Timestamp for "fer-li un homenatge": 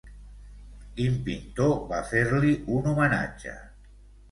2.15-3.57